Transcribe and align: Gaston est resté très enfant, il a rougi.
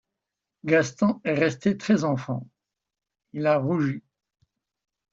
Gaston 0.65 1.21
est 1.25 1.35
resté 1.35 1.77
très 1.77 2.03
enfant, 2.05 2.49
il 3.33 3.45
a 3.45 3.59
rougi. 3.59 4.01